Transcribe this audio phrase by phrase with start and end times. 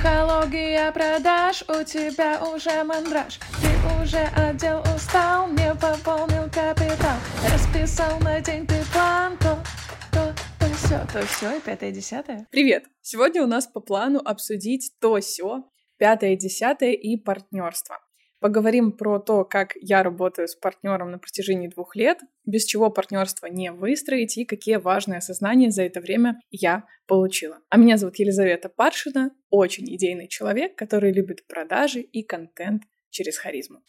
[0.00, 7.18] Психология продаж, у тебя уже мандраж Ты уже отдел устал, не пополнил капитал
[7.52, 9.62] Расписал на день ты план, то,
[10.10, 12.86] то, то все, то все и пятое, десятое Привет!
[13.02, 15.64] Сегодня у нас по плану обсудить то все,
[15.98, 17.98] пятое, десятое и партнерство.
[18.40, 23.46] Поговорим про то, как я работаю с партнером на протяжении двух лет, без чего партнерство
[23.46, 27.58] не выстроить и какие важные осознания за это время я получила.
[27.68, 33.80] А меня зовут Елизавета Паршина, очень идейный человек, который любит продажи и контент через харизму.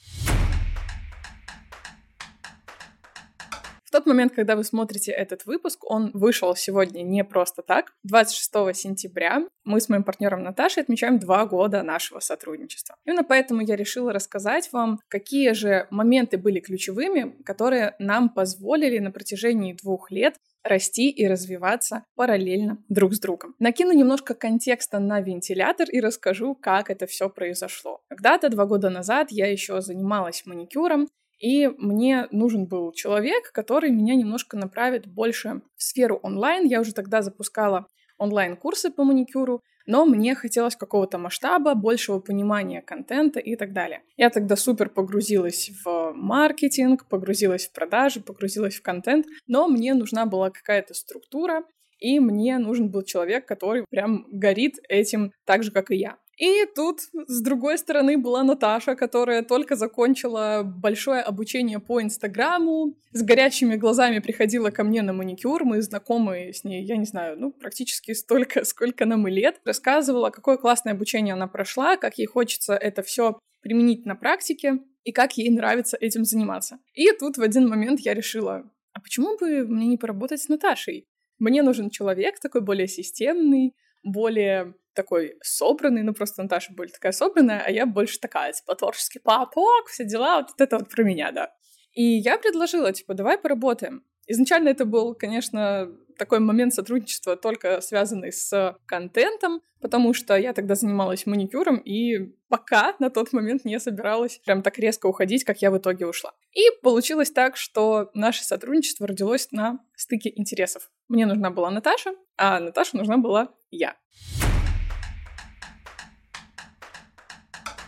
[3.92, 7.92] В тот момент, когда вы смотрите этот выпуск, он вышел сегодня не просто так.
[8.04, 12.96] 26 сентября мы с моим партнером Наташей отмечаем два года нашего сотрудничества.
[13.04, 19.12] Именно поэтому я решила рассказать вам, какие же моменты были ключевыми, которые нам позволили на
[19.12, 23.56] протяжении двух лет расти и развиваться параллельно друг с другом.
[23.60, 28.00] Накину немножко контекста на вентилятор и расскажу, как это все произошло.
[28.08, 31.10] Когда-то, два года назад, я еще занималась маникюром,
[31.42, 36.66] и мне нужен был человек, который меня немножко направит больше в сферу онлайн.
[36.66, 37.88] Я уже тогда запускала
[38.20, 44.04] онлайн-курсы по маникюру, но мне хотелось какого-то масштаба, большего понимания контента и так далее.
[44.18, 50.28] Я тогда супер погрузилась в маркетинг, погрузилась в продажи, погрузилась в контент, но мне нужна
[50.28, 51.64] была какая-то структура,
[51.98, 56.18] и мне нужен был человек, который прям горит этим так же, как и я.
[56.42, 63.22] И тут, с другой стороны, была Наташа, которая только закончила большое обучение по Инстаграму, с
[63.22, 67.52] горящими глазами приходила ко мне на маникюр, мы знакомы с ней, я не знаю, ну,
[67.52, 72.74] практически столько, сколько нам и лет, рассказывала, какое классное обучение она прошла, как ей хочется
[72.74, 76.80] это все применить на практике и как ей нравится этим заниматься.
[76.96, 81.06] И тут в один момент я решила, а почему бы мне не поработать с Наташей?
[81.38, 87.64] Мне нужен человек такой более системный, более такой собранный, ну просто Наташа более такая собранная,
[87.66, 91.54] а я больше такая, типа, творческий папок, все дела, вот это вот про меня, да.
[91.94, 94.04] И я предложила, типа, давай поработаем.
[94.28, 100.76] Изначально это был, конечно, такой момент сотрудничества только связанный с контентом, потому что я тогда
[100.76, 105.72] занималась маникюром и пока на тот момент не собиралась прям так резко уходить, как я
[105.72, 106.32] в итоге ушла.
[106.54, 110.92] И получилось так, что наше сотрудничество родилось на стыке интересов.
[111.08, 113.96] Мне нужна была Наташа, а Наташа нужна была я.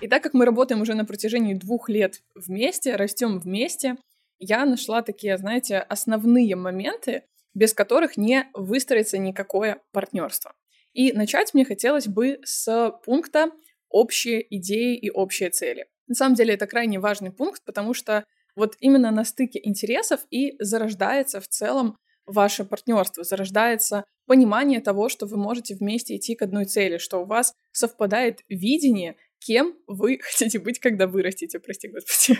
[0.03, 3.95] И так как мы работаем уже на протяжении двух лет вместе, растем вместе,
[4.37, 10.51] я нашла такие, знаете, основные моменты, без которых не выстроится никакое партнерство.
[10.91, 13.51] И начать мне хотелось бы с пункта
[13.87, 15.87] общие идеи и общие цели.
[16.07, 18.25] На самом деле это крайне важный пункт, потому что
[18.57, 25.25] вот именно на стыке интересов и зарождается в целом ваше партнерство, зарождается понимание того, что
[25.25, 29.15] вы можете вместе идти к одной цели, что у вас совпадает видение
[29.45, 32.39] кем вы хотите быть, когда вырастете, прости господи.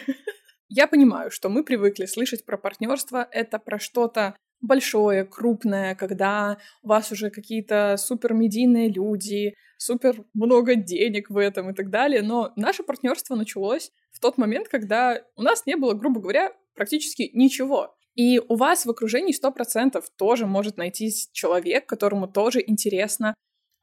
[0.69, 6.87] Я понимаю, что мы привыкли слышать про партнерство, это про что-то большое, крупное, когда у
[6.87, 12.21] вас уже какие-то супер люди, супер много денег в этом и так далее.
[12.21, 17.29] Но наше партнерство началось в тот момент, когда у нас не было, грубо говоря, практически
[17.33, 17.95] ничего.
[18.15, 23.35] И у вас в окружении 100% тоже может найтись человек, которому тоже интересно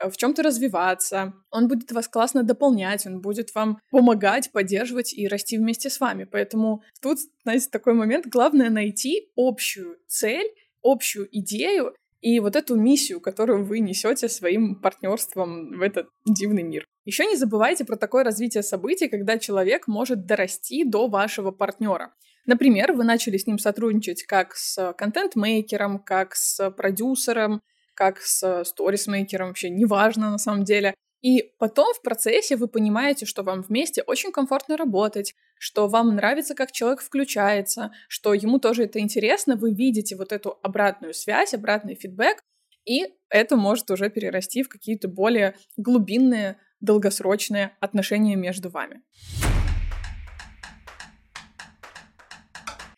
[0.09, 5.59] в чем-то развиваться, он будет вас классно дополнять, он будет вам помогать, поддерживать и расти
[5.59, 6.25] вместе с вами.
[6.25, 10.51] Поэтому тут, знаете, такой момент, главное найти общую цель,
[10.83, 16.85] общую идею и вот эту миссию, которую вы несете своим партнерством в этот дивный мир.
[17.05, 22.13] Еще не забывайте про такое развитие событий, когда человек может дорасти до вашего партнера.
[22.47, 27.61] Например, вы начали с ним сотрудничать как с контент-мейкером, как с продюсером,
[28.01, 30.95] как с сторисмейкером, вообще неважно на самом деле.
[31.21, 36.55] И потом в процессе вы понимаете, что вам вместе очень комфортно работать, что вам нравится,
[36.55, 41.95] как человек включается, что ему тоже это интересно, вы видите вот эту обратную связь, обратный
[41.95, 42.43] фидбэк,
[42.87, 49.03] и это может уже перерасти в какие-то более глубинные, долгосрочные отношения между вами.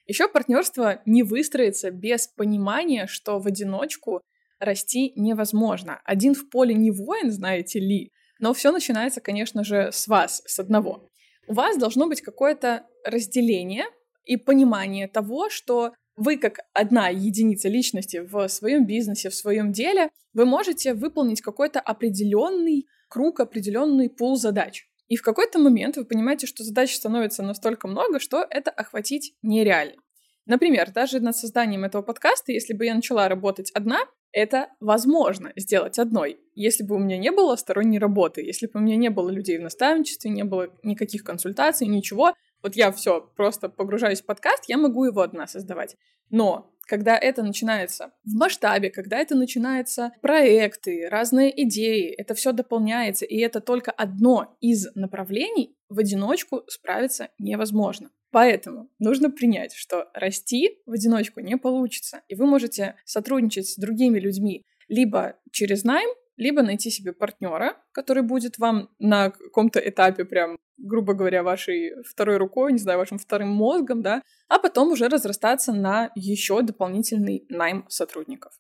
[0.06, 4.22] Еще партнерство не выстроится без понимания, что в одиночку
[4.62, 6.00] расти невозможно.
[6.04, 10.58] Один в поле не воин, знаете ли, но все начинается, конечно же, с вас, с
[10.58, 11.08] одного.
[11.46, 13.84] У вас должно быть какое-то разделение
[14.24, 20.10] и понимание того, что вы как одна единица личности в своем бизнесе, в своем деле,
[20.34, 24.86] вы можете выполнить какой-то определенный круг, определенный пул задач.
[25.08, 30.00] И в какой-то момент вы понимаете, что задач становится настолько много, что это охватить нереально.
[30.46, 34.00] Например, даже над созданием этого подкаста, если бы я начала работать одна,
[34.32, 36.40] это возможно сделать одной.
[36.54, 39.58] Если бы у меня не было сторонней работы, если бы у меня не было людей
[39.58, 44.78] в наставничестве, не было никаких консультаций, ничего, вот я все просто погружаюсь в подкаст, я
[44.78, 45.96] могу его одна создавать.
[46.30, 53.24] Но когда это начинается в масштабе, когда это начинается проекты, разные идеи, это все дополняется,
[53.24, 58.10] и это только одно из направлений, в одиночку справиться невозможно.
[58.32, 64.18] Поэтому нужно принять, что расти в одиночку не получится, и вы можете сотрудничать с другими
[64.18, 70.56] людьми либо через найм, либо найти себе партнера, который будет вам на каком-то этапе прям,
[70.78, 75.72] грубо говоря, вашей второй рукой, не знаю, вашим вторым мозгом, да, а потом уже разрастаться
[75.72, 78.52] на еще дополнительный найм сотрудников.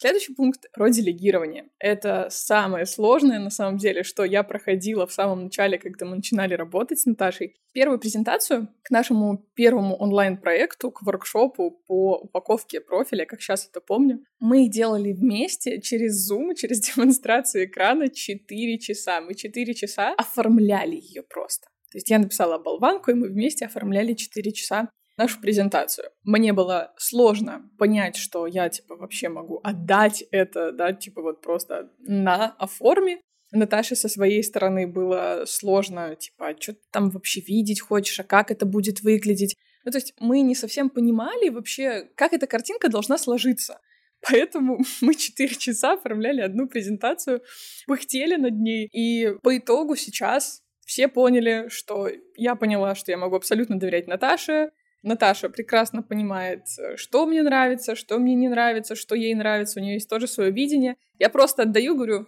[0.00, 1.70] Следующий пункт про делегирование.
[1.80, 6.54] Это самое сложное, на самом деле, что я проходила в самом начале, когда мы начинали
[6.54, 7.56] работать с Наташей.
[7.72, 14.24] Первую презентацию к нашему первому онлайн-проекту, к воркшопу по упаковке профиля, как сейчас это помню,
[14.38, 19.20] мы делали вместе через Zoom, через демонстрацию экрана 4 часа.
[19.20, 21.66] Мы 4 часа оформляли ее просто.
[21.90, 26.10] То есть я написала болванку, и мы вместе оформляли 4 часа нашу презентацию.
[26.22, 31.90] Мне было сложно понять, что я, типа, вообще могу отдать это, да, типа, вот просто
[31.98, 33.20] на оформе.
[33.50, 38.24] Наташе со своей стороны было сложно, типа, а что ты там вообще видеть хочешь, а
[38.24, 39.56] как это будет выглядеть.
[39.84, 43.80] Ну, то есть мы не совсем понимали вообще, как эта картинка должна сложиться.
[44.20, 47.42] Поэтому мы четыре часа оформляли одну презентацию,
[47.86, 53.36] пыхтели над ней, и по итогу сейчас все поняли, что я поняла, что я могу
[53.36, 54.70] абсолютно доверять Наташе,
[55.02, 59.82] Наташа прекрасно понимает, э, что мне нравится, что мне не нравится, что ей нравится, у
[59.82, 60.96] нее есть тоже свое видение.
[61.18, 62.26] Я просто отдаю, говорю,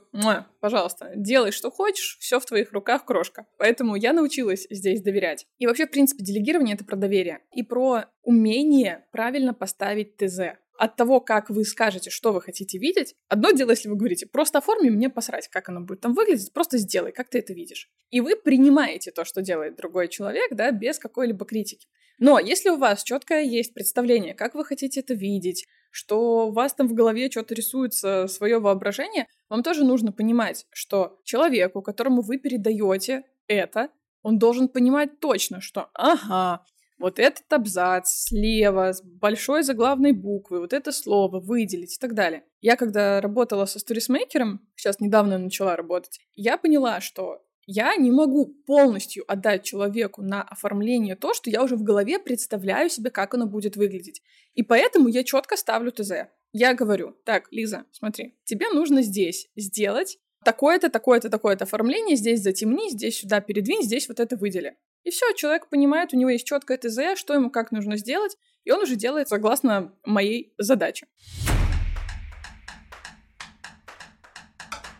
[0.60, 3.46] пожалуйста, делай, что хочешь, все в твоих руках, крошка.
[3.56, 5.46] Поэтому я научилась здесь доверять.
[5.58, 10.40] И вообще, в принципе, делегирование— это про доверие и про умение правильно поставить ТЗ
[10.80, 14.58] от того, как вы скажете, что вы хотите видеть, одно дело, если вы говорите, просто
[14.58, 17.90] оформи, мне посрать, как оно будет там выглядеть, просто сделай, как ты это видишь.
[18.08, 21.86] И вы принимаете то, что делает другой человек, да, без какой-либо критики.
[22.18, 26.72] Но если у вас четкое есть представление, как вы хотите это видеть, что у вас
[26.72, 32.38] там в голове что-то рисуется, свое воображение, вам тоже нужно понимать, что человеку, которому вы
[32.38, 33.90] передаете это,
[34.22, 36.64] он должен понимать точно, что ага,
[37.00, 42.44] вот этот абзац слева с большой заглавной буквы, вот это слово выделить и так далее.
[42.60, 48.46] Я когда работала со сторисмейкером, сейчас недавно начала работать, я поняла, что я не могу
[48.66, 53.46] полностью отдать человеку на оформление то, что я уже в голове представляю себе, как оно
[53.46, 54.22] будет выглядеть.
[54.54, 56.12] И поэтому я четко ставлю ТЗ.
[56.52, 62.90] Я говорю, так, Лиза, смотри, тебе нужно здесь сделать такое-то, такое-то, такое-то оформление, здесь затемни,
[62.90, 64.76] здесь сюда передвинь, здесь вот это выдели.
[65.04, 68.70] И все, человек понимает, у него есть четкое ТЗ, что ему как нужно сделать, и
[68.70, 71.06] он уже делает согласно моей задаче.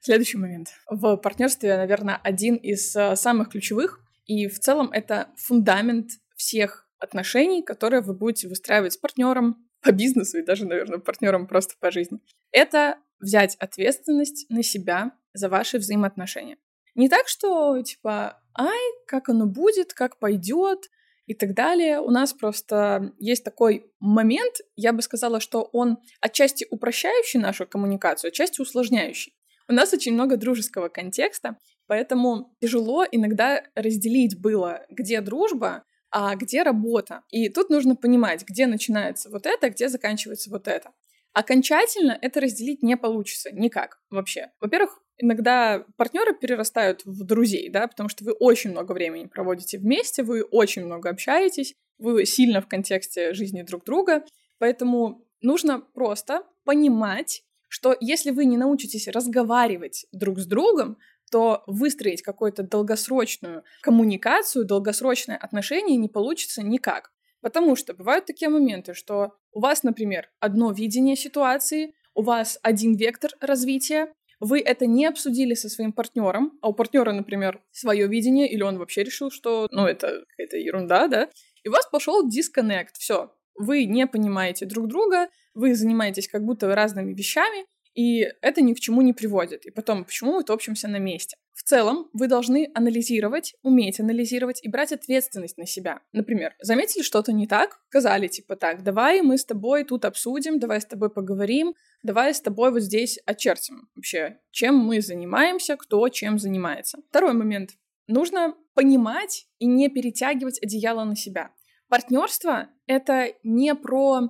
[0.01, 0.69] Следующий момент.
[0.89, 7.63] В партнерстве, наверное, один из э, самых ключевых, и в целом это фундамент всех отношений,
[7.63, 12.19] которые вы будете выстраивать с партнером по бизнесу и даже, наверное, партнером просто по жизни.
[12.51, 16.57] Это взять ответственность на себя за ваши взаимоотношения.
[16.95, 20.91] Не так, что типа, ай, как оно будет, как пойдет
[21.27, 22.01] и так далее.
[22.01, 28.29] У нас просто есть такой момент, я бы сказала, что он отчасти упрощающий нашу коммуникацию,
[28.29, 29.35] отчасти усложняющий.
[29.69, 36.65] У нас очень много дружеского контекста, поэтому тяжело иногда разделить было, где дружба, а где
[36.65, 37.23] работа.
[37.31, 40.91] И тут нужно понимать, где начинается вот это, где заканчивается вот это.
[41.33, 44.51] Окончательно это разделить не получится никак вообще.
[44.61, 50.23] Во-первых, иногда партнеры перерастают в друзей, да, потому что вы очень много времени проводите вместе,
[50.23, 54.25] вы очень много общаетесь, вы сильно в контексте жизни друг друга,
[54.59, 60.99] поэтому нужно просто понимать, что если вы не научитесь разговаривать друг с другом,
[61.31, 67.13] то выстроить какую-то долгосрочную коммуникацию, долгосрочное отношение не получится никак.
[67.41, 72.97] Потому что бывают такие моменты, что у вас, например, одно видение ситуации, у вас один
[72.97, 78.49] вектор развития, вы это не обсудили со своим партнером, а у партнера, например, свое видение,
[78.49, 81.29] или он вообще решил, что, ну, это какая-то ерунда, да,
[81.63, 86.75] и у вас пошел дисконнект, все, вы не понимаете друг друга, вы занимаетесь как будто
[86.75, 89.67] разными вещами, и это ни к чему не приводит.
[89.67, 91.37] И потом, почему мы топчемся на месте?
[91.71, 96.01] Целом, вы должны анализировать, уметь анализировать и брать ответственность на себя.
[96.11, 100.81] Например, заметили что-то не так, сказали типа так, давай мы с тобой тут обсудим, давай
[100.81, 106.41] с тобой поговорим, давай с тобой вот здесь очертим вообще, чем мы занимаемся, кто чем
[106.41, 106.99] занимается.
[107.09, 107.71] Второй момент.
[108.09, 111.53] Нужно понимать и не перетягивать одеяло на себя.
[111.89, 114.23] Партнерство— это не про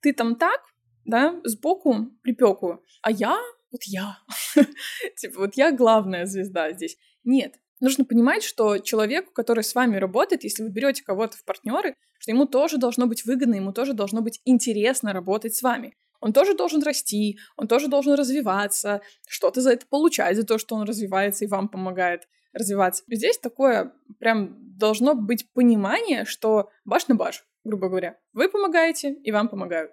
[0.00, 0.62] ты там так,
[1.04, 3.38] да, сбоку припеку, а я,
[3.70, 4.18] вот я,
[5.16, 6.96] типа, вот я главная звезда здесь.
[7.24, 11.94] Нет, нужно понимать, что человеку, который с вами работает, если вы берете кого-то в партнеры,
[12.18, 15.96] что ему тоже должно быть выгодно, ему тоже должно быть интересно работать с вами.
[16.20, 20.74] Он тоже должен расти, он тоже должен развиваться, что-то за это получать, за то, что
[20.74, 23.04] он развивается и вам помогает развиваться.
[23.08, 28.18] Здесь такое прям должно быть понимание, что баш на баш, грубо говоря.
[28.32, 29.92] Вы помогаете, и вам помогают.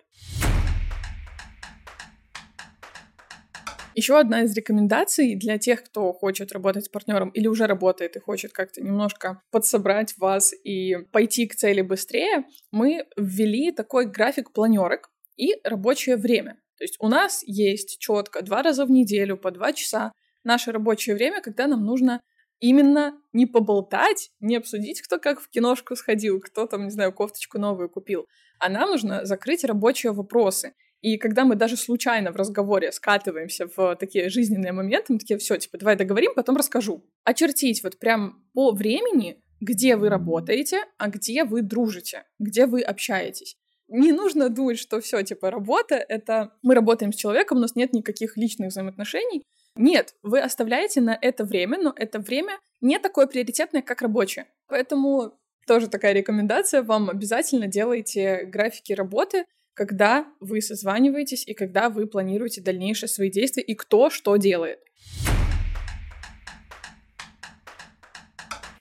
[3.96, 8.20] Еще одна из рекомендаций для тех, кто хочет работать с партнером или уже работает и
[8.20, 15.12] хочет как-то немножко подсобрать вас и пойти к цели быстрее, мы ввели такой график планерок
[15.38, 16.58] и рабочее время.
[16.78, 20.12] То есть у нас есть четко два раза в неделю по два часа
[20.44, 22.22] наше рабочее время, когда нам нужно
[22.60, 27.60] именно не поболтать, не обсудить, кто как в киношку сходил, кто там, не знаю, кофточку
[27.60, 28.28] новую купил,
[28.60, 30.74] а нам нужно закрыть рабочие вопросы.
[31.04, 35.58] И когда мы даже случайно в разговоре скатываемся в такие жизненные моменты, мы такие, все,
[35.58, 37.04] типа, давай договорим, потом расскажу.
[37.26, 43.58] Очертить вот прям по времени, где вы работаете, а где вы дружите, где вы общаетесь.
[43.90, 47.92] Не нужно думать, что все, типа, работа— это мы работаем с человеком, у нас нет
[47.92, 49.44] никаких личных взаимоотношений.
[49.76, 54.46] Нет, вы оставляете на это время, но это время не такое приоритетное, как рабочее.
[54.70, 59.44] Поэтому тоже такая рекомендация, вам обязательно делайте графики работы,
[59.74, 64.80] когда вы созваниваетесь и когда вы планируете дальнейшие свои действия и кто что делает.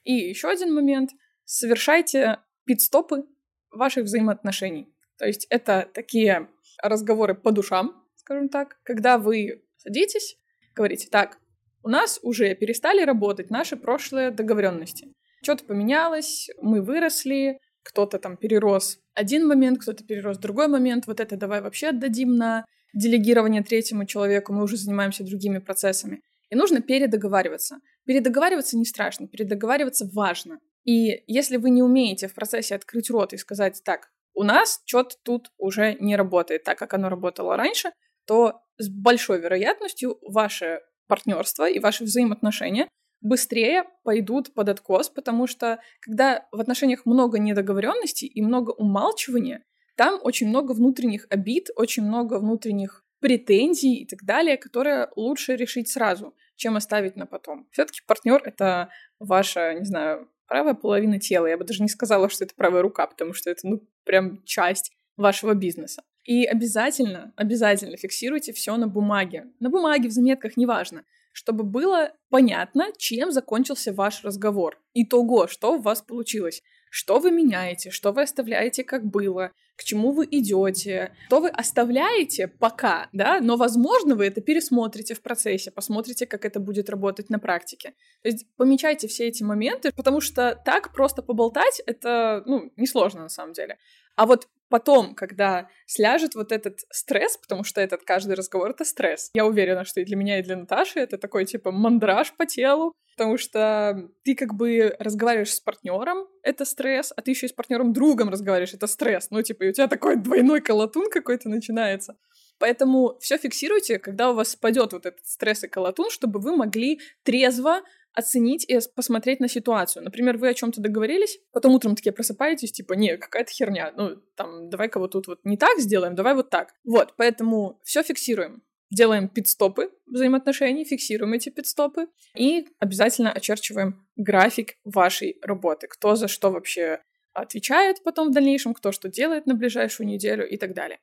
[0.04, 1.10] И еще один момент.
[1.44, 3.24] Совершайте пит-стопы
[3.70, 4.92] ваших взаимоотношений.
[5.18, 6.48] То есть это такие
[6.82, 10.36] разговоры по душам, скажем так, когда вы садитесь,
[10.74, 11.38] говорите, так,
[11.82, 15.12] у нас уже перестали работать наши прошлые договоренности.
[15.42, 21.36] Что-то поменялось, мы выросли, кто-то там перерос один момент, кто-то перерос другой момент, вот это
[21.36, 26.20] давай вообще отдадим на делегирование третьему человеку, мы уже занимаемся другими процессами.
[26.50, 27.78] И нужно передоговариваться.
[28.04, 30.58] Передоговариваться не страшно, передоговариваться важно.
[30.84, 35.16] И если вы не умеете в процессе открыть рот и сказать, так, у нас что-то
[35.22, 37.92] тут уже не работает так, как оно работало раньше,
[38.26, 42.88] то с большой вероятностью ваше партнерство и ваши взаимоотношения
[43.22, 49.64] быстрее пойдут под откос, потому что когда в отношениях много недоговоренностей и много умалчивания,
[49.96, 55.88] там очень много внутренних обид, очень много внутренних претензий и так далее, которые лучше решить
[55.88, 57.68] сразу, чем оставить на потом.
[57.70, 58.88] Все-таки партнер это
[59.20, 61.46] ваша, не знаю, правая половина тела.
[61.46, 64.92] Я бы даже не сказала, что это правая рука, потому что это, ну, прям часть
[65.16, 66.02] вашего бизнеса.
[66.24, 69.46] И обязательно, обязательно фиксируйте все на бумаге.
[69.60, 74.80] На бумаге, в заметках, неважно чтобы было понятно, чем закончился ваш разговор.
[74.94, 76.62] Итого, что у вас получилось.
[76.90, 82.48] Что вы меняете, что вы оставляете как было, к чему вы идете, что вы оставляете
[82.48, 87.38] пока, да, но, возможно, вы это пересмотрите в процессе, посмотрите, как это будет работать на
[87.38, 87.94] практике.
[88.22, 93.30] То есть помечайте все эти моменты, потому что так просто поболтать— это, ну, несложно на
[93.30, 93.78] самом деле.
[94.14, 99.28] А вот потом, когда сляжет вот этот стресс, потому что этот каждый разговор— это стресс.
[99.34, 102.94] Я уверена, что и для меня, и для Наташи это такой, типа, мандраж по телу,
[103.14, 107.52] потому что ты как бы разговариваешь с партнером, это стресс, а ты еще и с
[107.52, 109.28] партнером другом разговариваешь, это стресс.
[109.30, 112.16] Ну, типа, и у тебя такой двойной колотун какой-то начинается.
[112.58, 116.98] Поэтому все фиксируйте, когда у вас спадет вот этот стресс и колотун, чтобы вы могли
[117.24, 117.82] трезво
[118.14, 120.04] оценить и посмотреть на ситуацию.
[120.04, 124.70] Например, вы о чем-то договорились, потом утром такие просыпаетесь, типа, не, какая-то херня, ну, там,
[124.70, 126.74] давай-ка вот тут вот не так сделаем, давай вот так.
[126.84, 128.62] Вот, поэтому все фиксируем.
[128.90, 135.86] Делаем пидстопы взаимоотношений, фиксируем эти пидстопы и обязательно очерчиваем график вашей работы.
[135.86, 137.00] Кто за что вообще
[137.32, 140.98] отвечает потом в дальнейшем, кто что делает на ближайшую неделю и так далее.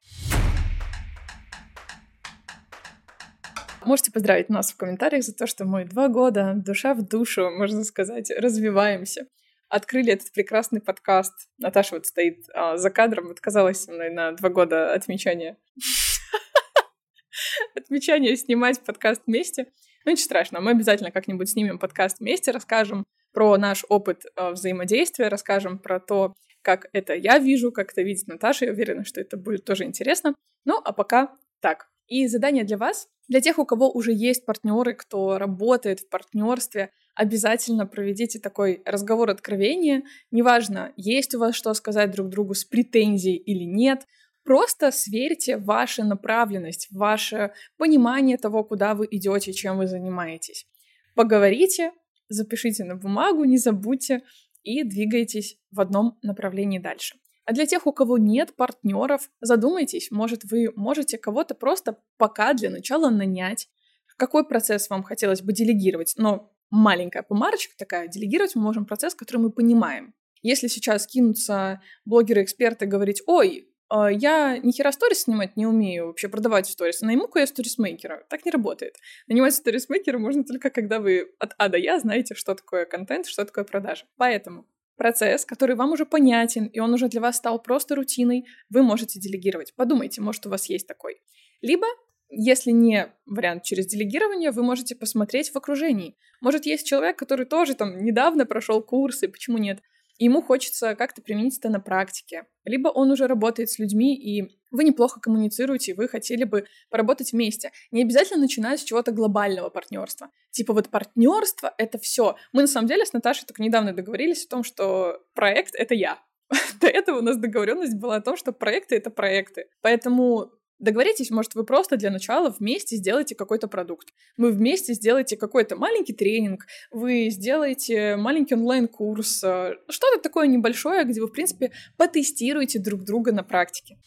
[3.89, 7.84] Можете поздравить нас в комментариях за то, что мы два года, душа в душу, можно
[7.84, 9.25] сказать, развиваемся.
[9.67, 11.34] Открыли этот прекрасный подкаст.
[11.58, 15.58] Наташа вот стоит а, за кадром, отказалась со мной на два года отмечания.
[17.75, 19.72] Отмечания снимать подкаст вместе.
[20.05, 25.29] Ну, ничего страшного, мы обязательно как-нибудь снимем подкаст вместе, расскажем про наш опыт э, взаимодействия,
[25.29, 28.65] расскажем про то, как это я вижу, как это видит Наташа.
[28.65, 30.36] Я уверена, что это будет тоже интересно.
[30.63, 31.88] Ну, а пока так.
[32.09, 36.91] И задание для вас, для тех, у кого уже есть партнеры, кто работает в партнерстве,
[37.15, 40.03] обязательно проведите такой разговор откровения.
[40.31, 44.05] Неважно, есть у вас что сказать друг другу с претензией или нет,
[44.49, 50.65] Просто сверьте вашу направленность, ваше понимание того, куда вы идете, чем вы занимаетесь.
[51.13, 51.91] Поговорите,
[52.29, 54.23] запишите на бумагу, не забудьте
[54.63, 57.17] и двигайтесь в одном направлении дальше.
[57.50, 62.70] А для тех, у кого нет партнеров, задумайтесь, может, вы можете кого-то просто пока для
[62.70, 63.70] начала нанять.
[64.18, 66.13] Какой процесс вам хотелось бы делегировать?
[66.18, 70.13] Но маленькая помарочка такая, делегировать мы можем процесс, который мы понимаем.
[70.44, 76.27] Если сейчас кинутся блогеры-эксперты говорить, ой, а, я ни хера сторис снимать не умею, вообще
[76.27, 77.01] продавать сторис.
[77.01, 78.27] Найму-ка я сторисмейкера.
[78.29, 78.98] Так не работает.
[79.27, 83.44] Нанимать сторисмейкера можно только, когда вы от А до Я знаете, что такое контент, что
[83.44, 84.06] такое продажа.
[84.18, 84.68] Поэтому
[85.00, 89.20] процесс, который вам уже понятен, и он уже для вас стал просто рутиной, вы можете
[89.20, 89.74] делегировать.
[89.75, 91.22] Подумайте, может, у вас есть такой.
[91.62, 91.88] Либо
[92.29, 96.15] если не вариант через делегирование, вы можете посмотреть в окружении.
[96.41, 99.79] Может, есть человек, который тоже там недавно прошел курсы, почему нет?
[100.19, 102.45] Ему хочется как-то применить это на практике.
[102.65, 107.31] Либо он уже работает с людьми, и вы неплохо коммуницируете, и вы хотели бы поработать
[107.31, 107.71] вместе.
[107.91, 110.29] Не обязательно начинать с чего-то глобального партнерства.
[110.51, 112.35] Типа вот партнерство— это все.
[112.51, 116.19] Мы на самом деле с Наташей только недавно договорились о том, что проект— это я.
[116.81, 119.67] До этого у нас договоренность была о том, что проекты— это проекты.
[119.81, 124.13] Поэтому Договоритесь, может, вы просто для начала вместе сделаете какой-то продукт.
[124.38, 131.19] Вы вместе сделаете какой-то маленький тренинг, вы сделаете маленький онлайн-курс, э, что-то такое небольшое, где
[131.19, 133.98] вы, в принципе, потестируете друг друга на практике.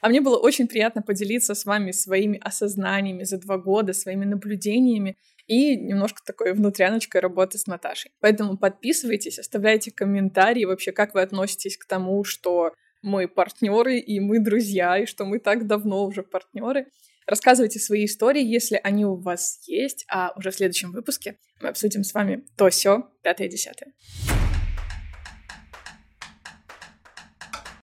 [0.00, 5.16] А мне было очень приятно поделиться с вами своими осознаниями за два года, своими наблюдениями
[5.48, 8.12] и немножко такой внутряночкой работы с Наташей.
[8.20, 12.72] Поэтому подписывайтесь, оставляйте комментарии вообще, как вы относитесь к тому, что
[13.04, 16.86] мы партнеры, и мы друзья, и что мы так давно уже партнеры.
[17.26, 22.02] Рассказывайте свои истории, если они у вас есть, а уже в следующем выпуске мы обсудим
[22.02, 23.92] с вами то все пятое-десятое.